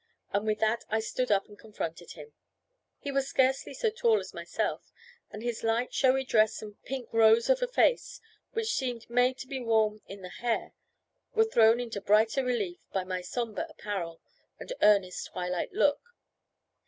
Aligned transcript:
And 0.33 0.47
with 0.47 0.57
that 0.61 0.83
I 0.89 0.99
stood 0.99 1.29
up 1.31 1.47
and 1.47 1.59
confronted 1.59 2.13
him. 2.13 2.33
He 2.97 3.11
was 3.11 3.27
scarcely 3.27 3.75
so 3.75 3.91
tall 3.91 4.19
as 4.19 4.33
myself, 4.33 4.91
and 5.29 5.43
his 5.43 5.61
light 5.61 5.93
showy 5.93 6.23
dress 6.23 6.59
and 6.63 6.81
pink 6.85 7.09
rose 7.13 7.51
of 7.51 7.61
a 7.61 7.67
face, 7.67 8.19
which 8.53 8.73
seemed 8.73 9.07
made 9.11 9.37
to 9.37 9.47
be 9.47 9.59
worn 9.59 10.01
in 10.07 10.23
the 10.23 10.29
hair, 10.29 10.73
were 11.35 11.45
thrown 11.45 11.79
into 11.79 12.01
brighter 12.01 12.43
relief 12.43 12.83
by 12.91 13.03
my 13.03 13.21
sombre 13.21 13.67
apparel 13.69 14.19
and 14.59 14.73
earnest 14.81 15.27
twilight 15.27 15.71
look. 15.71 16.01